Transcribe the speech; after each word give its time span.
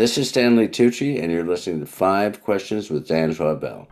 This 0.00 0.16
is 0.16 0.30
Stanley 0.30 0.66
Tucci, 0.66 1.22
and 1.22 1.30
you're 1.30 1.44
listening 1.44 1.80
to 1.80 1.84
Five 1.84 2.42
Questions 2.42 2.88
with 2.88 3.06
Dan 3.06 3.34
Schawbell. 3.34 3.86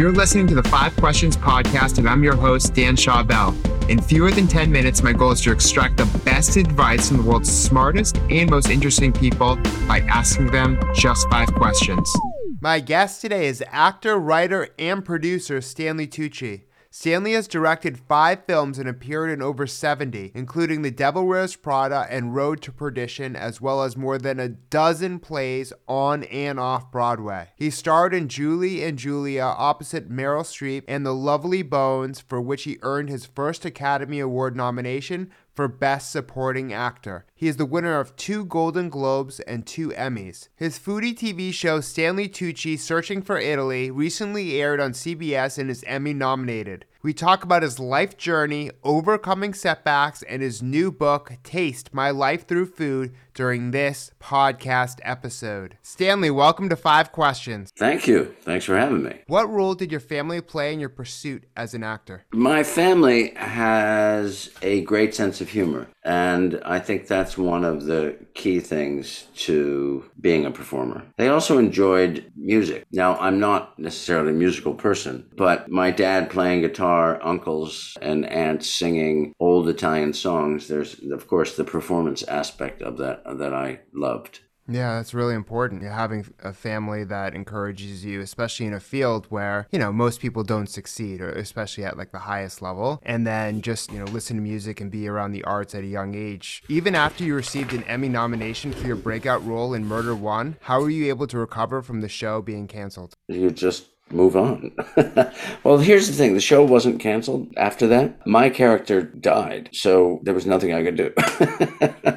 You're 0.00 0.10
listening 0.10 0.48
to 0.48 0.56
the 0.56 0.64
Five 0.64 0.96
Questions 0.96 1.36
podcast, 1.36 1.98
and 1.98 2.08
I'm 2.08 2.24
your 2.24 2.34
host, 2.34 2.74
Dan 2.74 2.96
Schawbell. 2.96 3.54
In 3.88 4.02
fewer 4.02 4.32
than 4.32 4.48
10 4.48 4.72
minutes, 4.72 5.00
my 5.00 5.12
goal 5.12 5.30
is 5.30 5.40
to 5.42 5.52
extract 5.52 5.98
the 5.98 6.06
best 6.24 6.56
advice 6.56 7.06
from 7.06 7.18
the 7.18 7.22
world's 7.22 7.48
smartest 7.48 8.16
and 8.30 8.50
most 8.50 8.68
interesting 8.68 9.12
people 9.12 9.54
by 9.86 10.00
asking 10.08 10.48
them 10.48 10.76
just 10.92 11.30
five 11.30 11.54
questions. 11.54 12.12
My 12.60 12.80
guest 12.80 13.20
today 13.20 13.46
is 13.46 13.62
actor, 13.68 14.18
writer, 14.18 14.70
and 14.76 15.04
producer 15.04 15.60
Stanley 15.60 16.08
Tucci. 16.08 16.62
Stanley 16.90 17.34
has 17.34 17.46
directed 17.46 17.98
five 17.98 18.46
films 18.46 18.78
and 18.78 18.88
appeared 18.88 19.28
in 19.28 19.42
over 19.42 19.66
70, 19.66 20.32
including 20.34 20.80
The 20.80 20.90
Devil 20.90 21.26
Wears 21.26 21.54
Prada 21.54 22.06
and 22.08 22.34
Road 22.34 22.62
to 22.62 22.72
Perdition, 22.72 23.36
as 23.36 23.60
well 23.60 23.82
as 23.82 23.94
more 23.94 24.16
than 24.16 24.40
a 24.40 24.48
dozen 24.48 25.18
plays 25.18 25.70
on 25.86 26.24
and 26.24 26.58
off 26.58 26.90
Broadway. 26.90 27.48
He 27.56 27.68
starred 27.68 28.14
in 28.14 28.28
Julie 28.28 28.82
and 28.82 28.98
Julia 28.98 29.42
opposite 29.42 30.10
Meryl 30.10 30.44
Streep 30.44 30.84
and 30.88 31.04
The 31.04 31.14
Lovely 31.14 31.62
Bones, 31.62 32.20
for 32.20 32.40
which 32.40 32.62
he 32.62 32.78
earned 32.80 33.10
his 33.10 33.26
first 33.26 33.66
Academy 33.66 34.18
Award 34.18 34.56
nomination 34.56 35.30
for 35.58 35.66
Best 35.66 36.12
Supporting 36.12 36.72
Actor. 36.72 37.26
He 37.34 37.48
is 37.48 37.56
the 37.56 37.66
winner 37.66 37.98
of 37.98 38.14
two 38.14 38.44
Golden 38.44 38.88
Globes 38.88 39.40
and 39.40 39.66
two 39.66 39.88
Emmys. 39.88 40.46
His 40.54 40.78
foodie 40.78 41.18
TV 41.18 41.52
show 41.52 41.80
Stanley 41.80 42.28
Tucci 42.28 42.78
Searching 42.78 43.22
for 43.22 43.38
Italy 43.38 43.90
recently 43.90 44.60
aired 44.62 44.78
on 44.78 44.92
CBS 44.92 45.58
and 45.58 45.68
is 45.68 45.82
Emmy 45.88 46.14
nominated. 46.14 46.84
We 47.02 47.12
talk 47.12 47.42
about 47.42 47.64
his 47.64 47.80
life 47.80 48.16
journey, 48.16 48.70
overcoming 48.84 49.52
setbacks, 49.52 50.22
and 50.22 50.42
his 50.42 50.62
new 50.62 50.92
book, 50.92 51.32
Taste 51.42 51.92
My 51.92 52.12
Life 52.12 52.46
Through 52.46 52.66
Food, 52.66 53.12
during 53.38 53.70
this 53.70 54.10
podcast 54.20 54.98
episode. 55.04 55.78
Stanley, 55.80 56.28
welcome 56.28 56.68
to 56.68 56.74
Five 56.74 57.12
Questions. 57.12 57.72
Thank 57.78 58.08
you. 58.08 58.34
Thanks 58.40 58.64
for 58.64 58.76
having 58.76 59.04
me. 59.04 59.20
What 59.28 59.48
role 59.48 59.76
did 59.76 59.92
your 59.92 60.00
family 60.00 60.40
play 60.40 60.72
in 60.72 60.80
your 60.80 60.88
pursuit 60.88 61.44
as 61.56 61.72
an 61.72 61.84
actor? 61.84 62.24
My 62.32 62.64
family 62.64 63.32
has 63.36 64.50
a 64.60 64.80
great 64.80 65.14
sense 65.14 65.40
of 65.40 65.50
humor, 65.50 65.86
and 66.02 66.60
I 66.64 66.80
think 66.80 67.06
that's 67.06 67.38
one 67.38 67.64
of 67.64 67.84
the 67.84 68.16
key 68.34 68.58
things 68.58 69.28
to 69.36 70.10
being 70.20 70.44
a 70.44 70.50
performer. 70.50 71.04
They 71.16 71.28
also 71.28 71.58
enjoyed 71.58 72.32
music. 72.34 72.86
Now, 72.90 73.16
I'm 73.18 73.38
not 73.38 73.78
necessarily 73.78 74.30
a 74.30 74.34
musical 74.34 74.74
person, 74.74 75.28
but 75.36 75.70
my 75.70 75.92
dad 75.92 76.28
playing 76.28 76.62
guitar, 76.62 77.20
uncles 77.22 77.96
and 78.02 78.26
aunts 78.26 78.68
singing 78.68 79.32
old 79.38 79.68
Italian 79.68 80.12
songs, 80.12 80.66
there's, 80.66 80.98
of 81.12 81.28
course, 81.28 81.54
the 81.54 81.62
performance 81.62 82.24
aspect 82.24 82.82
of 82.82 82.98
that 82.98 83.22
that 83.34 83.54
I 83.54 83.80
loved. 83.92 84.40
Yeah, 84.70 84.96
that's 84.96 85.14
really 85.14 85.34
important. 85.34 85.82
Having 85.82 86.26
a 86.44 86.52
family 86.52 87.02
that 87.04 87.34
encourages 87.34 88.04
you, 88.04 88.20
especially 88.20 88.66
in 88.66 88.74
a 88.74 88.80
field 88.80 89.24
where, 89.30 89.66
you 89.72 89.78
know, 89.78 89.90
most 89.92 90.20
people 90.20 90.44
don't 90.44 90.68
succeed, 90.68 91.22
or 91.22 91.30
especially 91.30 91.84
at 91.84 91.96
like 91.96 92.12
the 92.12 92.18
highest 92.18 92.60
level. 92.60 93.00
And 93.02 93.26
then 93.26 93.62
just, 93.62 93.90
you 93.90 93.98
know, 93.98 94.04
listen 94.04 94.36
to 94.36 94.42
music 94.42 94.82
and 94.82 94.90
be 94.90 95.08
around 95.08 95.32
the 95.32 95.44
arts 95.44 95.74
at 95.74 95.84
a 95.84 95.86
young 95.86 96.14
age. 96.14 96.62
Even 96.68 96.94
after 96.94 97.24
you 97.24 97.34
received 97.34 97.72
an 97.72 97.82
Emmy 97.84 98.10
nomination 98.10 98.72
for 98.72 98.86
your 98.86 98.96
breakout 98.96 99.44
role 99.46 99.72
in 99.72 99.86
Murder 99.86 100.14
One, 100.14 100.58
how 100.60 100.82
were 100.82 100.90
you 100.90 101.08
able 101.08 101.26
to 101.28 101.38
recover 101.38 101.80
from 101.80 102.02
the 102.02 102.08
show 102.08 102.42
being 102.42 102.68
canceled? 102.68 103.14
You 103.26 103.50
just 103.50 103.86
move 104.12 104.36
on. 104.36 104.72
well, 105.64 105.78
here's 105.78 106.08
the 106.08 106.14
thing 106.14 106.34
the 106.34 106.40
show 106.40 106.64
wasn't 106.64 107.00
canceled 107.00 107.48
after 107.56 107.86
that. 107.88 108.26
My 108.26 108.50
character 108.50 109.02
died, 109.02 109.70
so 109.72 110.20
there 110.22 110.34
was 110.34 110.46
nothing 110.46 110.72
I 110.72 110.82
could 110.82 110.96
do. 110.96 111.12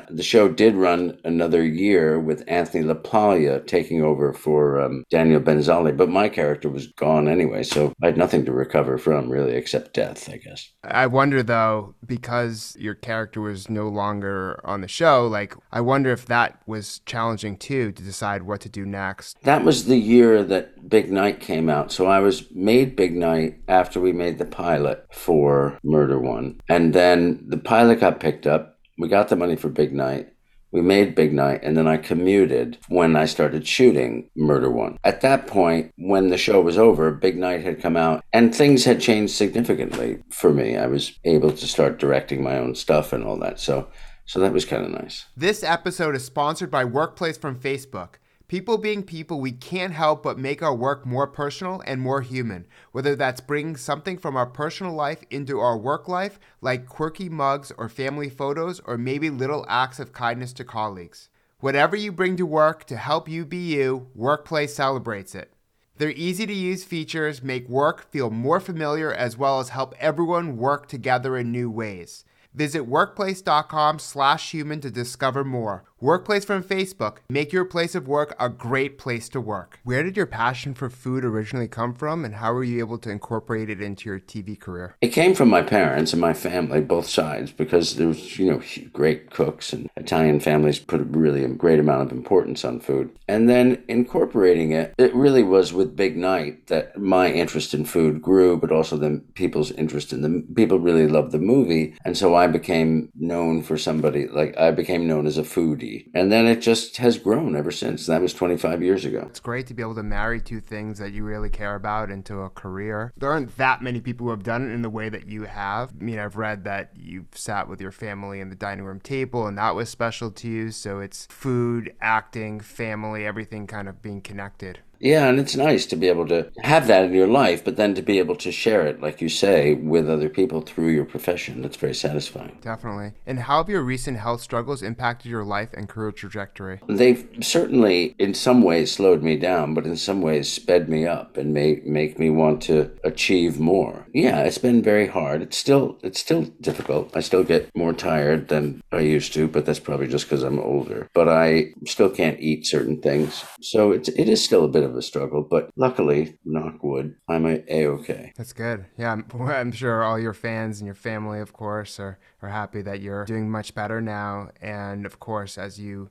the 0.09 0.23
show 0.23 0.47
did 0.47 0.75
run 0.75 1.17
another 1.23 1.63
year 1.63 2.19
with 2.19 2.43
Anthony 2.47 2.83
LaPaglia 2.83 3.65
taking 3.65 4.03
over 4.03 4.33
for 4.33 4.81
um, 4.81 5.03
Daniel 5.09 5.41
Benzali, 5.41 5.95
but 5.95 6.09
my 6.09 6.29
character 6.29 6.69
was 6.69 6.87
gone 6.87 7.27
anyway, 7.27 7.63
so 7.63 7.93
I 8.01 8.07
had 8.07 8.17
nothing 8.17 8.45
to 8.45 8.51
recover 8.51 8.97
from 8.97 9.29
really 9.29 9.53
except 9.53 9.93
death, 9.93 10.29
I 10.29 10.37
guess. 10.37 10.71
I 10.83 11.07
wonder 11.07 11.43
though, 11.43 11.95
because 12.05 12.75
your 12.79 12.95
character 12.95 13.41
was 13.41 13.69
no 13.69 13.87
longer 13.87 14.59
on 14.63 14.81
the 14.81 14.87
show, 14.87 15.27
like, 15.27 15.55
I 15.71 15.81
wonder 15.81 16.11
if 16.11 16.25
that 16.25 16.59
was 16.65 16.99
challenging 17.05 17.57
too 17.57 17.91
to 17.91 18.03
decide 18.03 18.43
what 18.43 18.61
to 18.61 18.69
do 18.69 18.85
next. 18.85 19.37
That 19.43 19.63
was 19.63 19.85
the 19.85 19.97
year 19.97 20.43
that 20.43 20.80
Big 20.87 21.11
Night 21.11 21.39
came 21.39 21.69
out. 21.69 21.91
So 21.91 22.07
I 22.07 22.19
was 22.19 22.49
made 22.51 22.95
Big 22.95 23.15
Night 23.15 23.59
after 23.67 23.99
we 23.99 24.11
made 24.13 24.37
the 24.37 24.45
pilot 24.45 25.05
for 25.11 25.77
Murder 25.83 26.19
One. 26.19 26.59
And 26.69 26.93
then 26.93 27.43
the 27.47 27.57
pilot 27.57 27.99
got 27.99 28.19
picked 28.19 28.47
up. 28.47 28.79
We 28.97 29.07
got 29.07 29.29
the 29.29 29.35
money 29.35 29.55
for 29.55 29.69
Big 29.69 29.93
Night. 29.93 30.31
We 30.71 30.81
made 30.81 31.15
Big 31.15 31.33
Night, 31.33 31.59
and 31.63 31.75
then 31.75 31.87
I 31.87 31.97
commuted 31.97 32.77
when 32.87 33.17
I 33.17 33.25
started 33.25 33.67
shooting 33.67 34.29
Murder 34.37 34.71
One. 34.71 34.97
At 35.03 35.19
that 35.19 35.45
point, 35.45 35.91
when 35.97 36.29
the 36.29 36.37
show 36.37 36.61
was 36.61 36.77
over, 36.77 37.11
Big 37.11 37.37
Night 37.37 37.61
had 37.61 37.81
come 37.81 37.97
out, 37.97 38.23
and 38.31 38.55
things 38.55 38.85
had 38.85 39.01
changed 39.01 39.33
significantly 39.33 40.23
for 40.29 40.53
me. 40.53 40.77
I 40.77 40.87
was 40.87 41.19
able 41.25 41.51
to 41.51 41.67
start 41.67 41.99
directing 41.99 42.41
my 42.41 42.57
own 42.57 42.75
stuff 42.75 43.11
and 43.11 43.25
all 43.25 43.37
that. 43.39 43.59
So, 43.59 43.89
so 44.25 44.39
that 44.39 44.53
was 44.53 44.63
kind 44.63 44.85
of 44.85 44.91
nice. 44.91 45.25
This 45.35 45.61
episode 45.61 46.15
is 46.15 46.23
sponsored 46.23 46.71
by 46.71 46.85
Workplace 46.85 47.37
from 47.37 47.59
Facebook. 47.59 48.15
People 48.51 48.77
being 48.77 49.03
people, 49.03 49.39
we 49.39 49.53
can't 49.53 49.93
help 49.93 50.23
but 50.23 50.37
make 50.37 50.61
our 50.61 50.75
work 50.75 51.05
more 51.05 51.25
personal 51.25 51.81
and 51.87 52.01
more 52.01 52.19
human, 52.19 52.67
whether 52.91 53.15
that's 53.15 53.39
bringing 53.39 53.77
something 53.77 54.17
from 54.17 54.35
our 54.35 54.45
personal 54.45 54.91
life 54.91 55.23
into 55.29 55.61
our 55.61 55.77
work 55.77 56.09
life, 56.09 56.37
like 56.59 56.85
quirky 56.85 57.29
mugs 57.29 57.71
or 57.77 57.87
family 57.87 58.29
photos, 58.29 58.81
or 58.83 58.97
maybe 58.97 59.29
little 59.29 59.65
acts 59.69 60.01
of 60.01 60.11
kindness 60.11 60.51
to 60.51 60.65
colleagues. 60.65 61.29
Whatever 61.61 61.95
you 61.95 62.11
bring 62.11 62.35
to 62.35 62.45
work 62.45 62.83
to 62.87 62.97
help 62.97 63.29
you 63.29 63.45
be 63.45 63.73
you, 63.73 64.09
Workplace 64.13 64.75
celebrates 64.75 65.33
it. 65.33 65.53
Their 65.95 66.11
easy 66.11 66.45
to 66.45 66.53
use 66.53 66.83
features 66.83 67.41
make 67.41 67.69
work 67.69 68.11
feel 68.11 68.31
more 68.31 68.59
familiar 68.59 69.13
as 69.13 69.37
well 69.37 69.61
as 69.61 69.69
help 69.69 69.95
everyone 69.97 70.57
work 70.57 70.89
together 70.89 71.37
in 71.37 71.53
new 71.53 71.71
ways. 71.71 72.25
Visit 72.53 72.81
workplace.com/human 72.81 74.81
to 74.81 74.91
discover 74.91 75.45
more. 75.45 75.85
Workplace 76.01 76.45
from 76.45 76.63
Facebook. 76.63 77.17
Make 77.29 77.53
your 77.53 77.63
place 77.63 77.93
of 77.93 78.07
work 78.07 78.33
a 78.39 78.49
great 78.49 78.97
place 78.97 79.29
to 79.29 79.39
work. 79.39 79.79
Where 79.83 80.01
did 80.01 80.17
your 80.17 80.25
passion 80.25 80.73
for 80.73 80.89
food 80.89 81.23
originally 81.23 81.67
come 81.67 81.93
from, 81.93 82.25
and 82.25 82.33
how 82.33 82.53
were 82.53 82.63
you 82.63 82.79
able 82.79 82.97
to 82.97 83.11
incorporate 83.11 83.69
it 83.69 83.83
into 83.83 84.09
your 84.09 84.19
TV 84.19 84.59
career? 84.59 84.95
It 84.99 85.09
came 85.09 85.35
from 85.35 85.49
my 85.49 85.61
parents 85.61 86.11
and 86.11 86.19
my 86.19 86.33
family, 86.33 86.81
both 86.81 87.05
sides, 87.07 87.51
because 87.51 87.97
there 87.97 88.07
was, 88.07 88.39
you 88.39 88.49
know, 88.49 88.63
great 88.91 89.29
cooks 89.29 89.73
and 89.73 89.91
Italian 89.95 90.39
families 90.39 90.79
put 90.79 91.01
really 91.01 91.43
a 91.43 91.49
great 91.49 91.79
amount 91.79 92.01
of 92.01 92.17
importance 92.17 92.65
on 92.65 92.79
food. 92.79 93.11
And 93.27 93.47
then 93.47 93.83
incorporating 93.87 94.71
it, 94.71 94.95
it 94.97 95.13
really 95.13 95.43
was 95.43 95.71
with 95.71 95.95
Big 95.95 96.17
Night 96.17 96.65
that 96.65 96.97
my 96.97 97.31
interest 97.31 97.75
in 97.75 97.85
food 97.85 98.23
grew, 98.23 98.57
but 98.57 98.71
also 98.71 98.97
then 98.97 99.19
people's 99.35 99.69
interest 99.73 100.13
in 100.13 100.23
the 100.23 100.43
people 100.55 100.79
really 100.79 101.07
loved 101.07 101.31
the 101.31 101.37
movie, 101.37 101.93
and 102.03 102.17
so 102.17 102.33
I 102.33 102.47
became 102.47 103.11
known 103.13 103.61
for 103.61 103.77
somebody 103.77 104.27
like 104.27 104.57
I 104.57 104.71
became 104.71 105.05
known 105.05 105.27
as 105.27 105.37
a 105.37 105.43
foodie 105.43 105.90
and 106.13 106.31
then 106.31 106.45
it 106.45 106.61
just 106.61 106.97
has 106.97 107.17
grown 107.17 107.55
ever 107.55 107.71
since. 107.71 108.05
That 108.05 108.21
was 108.21 108.33
25 108.33 108.81
years 108.81 109.05
ago. 109.05 109.25
It's 109.29 109.39
great 109.39 109.67
to 109.67 109.73
be 109.73 109.81
able 109.81 109.95
to 109.95 110.03
marry 110.03 110.41
two 110.41 110.59
things 110.59 110.99
that 110.99 111.13
you 111.13 111.23
really 111.23 111.49
care 111.49 111.75
about 111.75 112.09
into 112.11 112.41
a 112.41 112.49
career. 112.49 113.11
There 113.17 113.31
aren't 113.31 113.57
that 113.57 113.81
many 113.81 114.01
people 114.01 114.25
who 114.25 114.31
have 114.31 114.43
done 114.43 114.69
it 114.69 114.73
in 114.73 114.81
the 114.81 114.89
way 114.89 115.09
that 115.09 115.27
you 115.27 115.43
have. 115.43 115.93
I 115.99 116.03
mean, 116.03 116.19
I've 116.19 116.37
read 116.37 116.63
that 116.65 116.91
you've 116.95 117.27
sat 117.33 117.67
with 117.67 117.81
your 117.81 117.91
family 117.91 118.39
in 118.39 118.49
the 118.49 118.55
dining 118.55 118.85
room 118.85 118.99
table 118.99 119.47
and 119.47 119.57
that 119.57 119.75
was 119.75 119.89
special 119.89 120.31
to 120.31 120.47
you. 120.47 120.71
So 120.71 120.99
it's 120.99 121.27
food, 121.29 121.93
acting, 122.01 122.59
family, 122.59 123.25
everything 123.25 123.67
kind 123.67 123.89
of 123.89 124.01
being 124.01 124.21
connected. 124.21 124.79
Yeah, 125.01 125.27
and 125.27 125.39
it's 125.39 125.55
nice 125.55 125.85
to 125.87 125.95
be 125.95 126.07
able 126.07 126.27
to 126.27 126.51
have 126.61 126.87
that 126.87 127.05
in 127.05 127.13
your 127.13 127.27
life, 127.27 127.63
but 127.63 127.75
then 127.75 127.95
to 127.95 128.01
be 128.01 128.19
able 128.19 128.35
to 128.37 128.51
share 128.51 128.85
it, 128.85 129.01
like 129.01 129.21
you 129.21 129.29
say, 129.29 129.73
with 129.73 130.09
other 130.09 130.29
people 130.29 130.61
through 130.61 130.89
your 130.89 131.05
profession. 131.05 131.61
That's 131.61 131.77
very 131.77 131.95
satisfying. 131.95 132.59
Definitely. 132.61 133.13
And 133.25 133.39
how 133.39 133.57
have 133.57 133.69
your 133.69 133.81
recent 133.81 134.17
health 134.17 134.41
struggles 134.41 134.81
impacted 134.83 135.31
your 135.31 135.43
life 135.43 135.69
and 135.73 135.89
career 135.89 136.11
trajectory? 136.11 136.79
They've 136.87 137.27
certainly, 137.41 138.15
in 138.19 138.33
some 138.33 138.61
ways, 138.61 138.91
slowed 138.91 139.23
me 139.23 139.37
down, 139.37 139.73
but 139.73 139.85
in 139.85 139.97
some 139.97 140.21
ways, 140.21 140.51
sped 140.51 140.89
me 140.89 141.05
up 141.05 141.37
and 141.37 141.53
may 141.53 141.81
make 141.85 142.19
me 142.19 142.29
want 142.29 142.61
to 142.63 142.91
achieve 143.03 143.59
more. 143.59 144.05
Yeah, 144.13 144.43
it's 144.43 144.57
been 144.57 144.83
very 144.83 145.07
hard. 145.07 145.41
It's 145.41 145.57
still, 145.57 145.97
it's 146.03 146.19
still 146.19 146.43
difficult. 146.61 147.15
I 147.15 147.21
still 147.21 147.43
get 147.43 147.75
more 147.75 147.93
tired 147.93 148.49
than 148.49 148.81
I 148.91 148.99
used 148.99 149.33
to, 149.33 149.47
but 149.47 149.65
that's 149.65 149.79
probably 149.79 150.07
just 150.07 150.25
because 150.25 150.43
I'm 150.43 150.59
older. 150.59 151.07
But 151.13 151.27
I 151.29 151.73
still 151.85 152.09
can't 152.09 152.39
eat 152.39 152.67
certain 152.67 153.01
things, 153.01 153.43
so 153.61 153.91
it's 153.91 154.09
it 154.09 154.29
is 154.29 154.43
still 154.43 154.65
a 154.65 154.67
bit 154.67 154.83
of 154.83 154.90
of 154.91 154.97
a 154.97 155.01
struggle, 155.01 155.41
but 155.41 155.71
luckily, 155.75 156.37
knock 156.45 156.83
wood, 156.83 157.15
I'm 157.27 157.45
a 157.45 157.63
okay. 157.69 158.33
That's 158.37 158.53
good. 158.53 158.85
Yeah, 158.97 159.13
I'm, 159.13 159.25
I'm, 159.41 159.71
sure 159.71 160.03
all 160.03 160.19
your 160.19 160.33
fans 160.33 160.79
and 160.79 160.85
your 160.85 160.95
family, 160.95 161.39
of 161.39 161.53
course, 161.53 161.99
are 161.99 162.19
are 162.41 162.49
happy 162.49 162.81
that 162.83 163.01
you're 163.01 163.25
doing 163.25 163.49
much 163.49 163.73
better 163.73 164.01
now. 164.01 164.49
And 164.61 165.05
of 165.05 165.19
course, 165.19 165.57
as 165.57 165.79
you, 165.79 166.09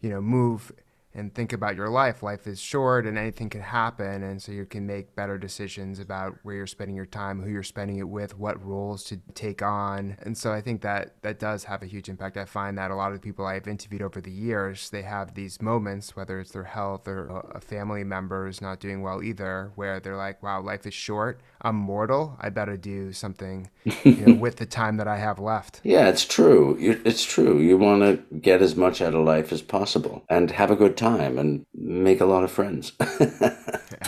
you 0.00 0.08
know, 0.08 0.20
move 0.20 0.72
and 1.14 1.34
think 1.34 1.52
about 1.52 1.74
your 1.74 1.88
life. 1.88 2.22
Life 2.22 2.46
is 2.46 2.60
short 2.60 3.04
and 3.06 3.18
anything 3.18 3.50
can 3.50 3.62
happen. 3.62 4.22
And 4.22 4.40
so 4.40 4.52
you 4.52 4.64
can 4.64 4.86
make 4.86 5.16
better 5.16 5.38
decisions 5.38 5.98
about 5.98 6.36
where 6.42 6.54
you're 6.54 6.66
spending 6.66 6.94
your 6.94 7.06
time, 7.06 7.42
who 7.42 7.50
you're 7.50 7.62
spending 7.62 7.98
it 7.98 8.08
with, 8.08 8.38
what 8.38 8.64
roles 8.64 9.02
to 9.04 9.18
take 9.34 9.60
on. 9.60 10.16
And 10.22 10.38
so 10.38 10.52
I 10.52 10.60
think 10.60 10.82
that 10.82 11.14
that 11.22 11.38
does 11.38 11.64
have 11.64 11.82
a 11.82 11.86
huge 11.86 12.08
impact. 12.08 12.36
I 12.36 12.44
find 12.44 12.78
that 12.78 12.90
a 12.90 12.94
lot 12.94 13.12
of 13.12 13.20
the 13.20 13.24
people 13.24 13.44
I've 13.44 13.66
interviewed 13.66 14.02
over 14.02 14.20
the 14.20 14.30
years, 14.30 14.90
they 14.90 15.02
have 15.02 15.34
these 15.34 15.60
moments, 15.60 16.14
whether 16.14 16.38
it's 16.38 16.52
their 16.52 16.64
health 16.64 17.08
or 17.08 17.26
a 17.54 17.60
family 17.60 18.04
member 18.04 18.46
is 18.46 18.60
not 18.60 18.78
doing 18.78 19.02
well 19.02 19.22
either, 19.22 19.72
where 19.74 19.98
they're 19.98 20.16
like, 20.16 20.42
wow, 20.42 20.60
life 20.60 20.86
is 20.86 20.94
short. 20.94 21.40
I'm 21.62 21.76
mortal. 21.76 22.36
I 22.40 22.48
better 22.48 22.76
do 22.76 23.12
something 23.12 23.70
you 23.84 24.26
know, 24.26 24.34
with 24.40 24.56
the 24.56 24.66
time 24.66 24.96
that 24.96 25.08
I 25.08 25.18
have 25.18 25.38
left. 25.38 25.80
Yeah, 25.84 26.08
it's 26.08 26.24
true. 26.24 26.76
It's 26.80 27.24
true. 27.24 27.58
You 27.58 27.76
want 27.76 28.02
to 28.02 28.38
get 28.38 28.62
as 28.62 28.76
much 28.76 29.00
out 29.00 29.14
of 29.14 29.24
life 29.24 29.52
as 29.52 29.62
possible 29.62 30.24
and 30.28 30.50
have 30.52 30.70
a 30.70 30.76
good 30.76 30.96
time 30.96 31.38
and 31.38 31.64
make 31.74 32.20
a 32.20 32.26
lot 32.26 32.44
of 32.44 32.50
friends. 32.50 32.92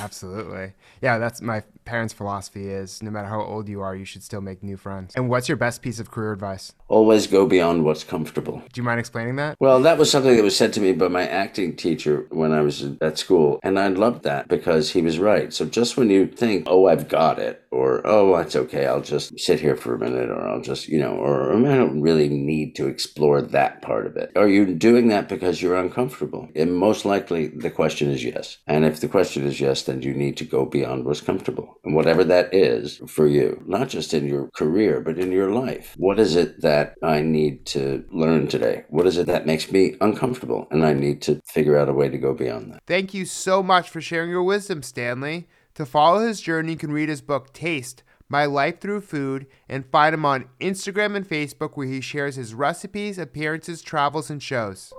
Absolutely. 0.03 0.73
Yeah, 1.01 1.19
that's 1.19 1.41
my 1.41 1.63
parents' 1.85 2.13
philosophy 2.13 2.69
is 2.69 3.03
no 3.03 3.11
matter 3.11 3.29
how 3.29 3.43
old 3.43 3.69
you 3.69 3.81
are, 3.81 3.95
you 3.95 4.05
should 4.05 4.23
still 4.23 4.41
make 4.41 4.63
new 4.63 4.77
friends. 4.77 5.15
And 5.17 5.29
what's 5.29 5.49
your 5.49 5.57
best 5.57 5.83
piece 5.83 5.99
of 5.99 6.11
career 6.11 6.33
advice? 6.33 6.73
Always 6.89 7.27
go 7.27 7.47
beyond 7.47 7.85
what's 7.85 8.05
comfortable. 8.05 8.63
Do 8.73 8.81
you 8.81 8.83
mind 8.83 9.01
explaining 9.01 9.37
that? 9.37 9.57
Well, 9.61 9.81
that 9.81 9.99
was 9.99 10.11
something 10.11 10.37
that 10.37 10.43
was 10.43 10.57
said 10.57 10.73
to 10.75 10.81
me 10.81 10.93
by 10.93 11.09
my 11.09 11.27
acting 11.27 11.77
teacher 11.77 12.27
when 12.31 12.53
I 12.53 12.61
was 12.61 12.85
at 13.01 13.19
school. 13.19 13.59
And 13.63 13.79
I 13.79 13.89
loved 13.89 14.23
that 14.25 14.49
because 14.49 14.91
he 14.91 15.03
was 15.03 15.19
right. 15.19 15.53
So 15.53 15.65
just 15.65 15.97
when 15.97 16.11
you 16.11 16.27
think, 16.27 16.67
oh, 16.69 16.87
I've 16.87 17.09
got 17.09 17.39
it, 17.39 17.65
or 17.71 18.07
oh, 18.07 18.37
that's 18.37 18.55
okay, 18.55 18.87
I'll 18.87 19.01
just 19.01 19.39
sit 19.39 19.61
here 19.61 19.77
for 19.77 19.95
a 19.95 19.99
minute, 19.99 20.29
or 20.29 20.47
I'll 20.47 20.61
just, 20.61 20.89
you 20.89 20.99
know, 20.99 21.15
or 21.15 21.53
I 21.53 21.77
don't 21.77 22.03
really 22.03 22.29
need 22.29 22.77
to 22.77 22.87
explore 22.87 23.41
that 23.41 23.83
part 23.83 24.07
of 24.07 24.17
it. 24.17 24.31
Are 24.37 24.49
you 24.49 24.75
doing 24.75 25.09
that 25.09 25.29
because 25.29 25.63
you're 25.63 25.77
uncomfortable? 25.77 26.49
And 26.55 26.77
most 26.77 27.05
likely 27.05 27.49
the 27.49 27.71
question 27.71 28.11
is 28.11 28.25
yes. 28.25 28.59
And 28.67 28.85
if 28.85 29.01
the 29.01 29.09
question 29.09 29.47
is 29.47 29.61
yes, 29.61 29.83
then 29.93 30.03
you 30.03 30.15
need 30.15 30.37
to 30.39 30.45
go 30.45 30.65
beyond 30.65 31.05
what's 31.05 31.21
comfortable. 31.21 31.79
And 31.85 31.95
whatever 31.95 32.25
that 32.25 32.53
is 32.55 33.01
for 33.07 33.27
you, 33.27 33.63
not 33.67 33.89
just 33.89 34.15
in 34.15 34.27
your 34.27 34.49
career, 34.51 35.01
but 35.01 35.19
in 35.19 35.31
your 35.31 35.51
life. 35.51 35.95
What 35.97 36.19
is 36.19 36.37
it 36.37 36.63
that 36.63 36.95
I 37.03 37.21
need 37.21 37.67
to 37.67 38.05
learn 38.11 38.49
today? 38.49 38.85
What 38.89 39.07
is 39.07 39.19
it 39.19 39.27
that 39.27 39.47
makes 39.47 39.71
me 39.71 39.97
uncomfortable? 40.01 40.67
And 40.71 40.85
I 40.85 40.95
need 40.95 41.21
to 41.23 41.41
figure 41.47 41.77
out 41.77 41.89
a 41.89 41.93
way 41.93 42.09
to 42.09 42.19
go 42.19 42.35
beyond 42.35 42.73
that. 42.73 42.83
Thank 42.87 43.13
you 43.15 43.27
so 43.27 43.63
much 43.63 43.91
for 43.91 44.01
sharing 44.01 44.31
your 44.31 44.43
wisdom, 44.43 44.83
Stanley. 44.83 45.49
To 45.75 45.87
follow 45.87 46.27
his 46.27 46.41
journey, 46.41 46.73
you 46.73 46.79
can 46.79 46.93
read 46.93 47.09
his 47.09 47.23
book, 47.23 47.53
Taste 47.53 48.03
My 48.29 48.45
Life 48.45 48.81
Through 48.81 49.03
Food, 49.03 49.47
and 49.69 49.87
find 49.87 50.15
him 50.15 50.25
on 50.25 50.47
Instagram 50.61 51.17
and 51.17 51.29
Facebook, 51.29 51.73
where 51.75 51.87
he 51.87 52.01
shares 52.01 52.37
his 52.37 52.55
recipes, 52.55 53.19
appearances, 53.19 53.83
travels, 53.83 54.31
and 54.31 54.43
shows. 54.43 54.93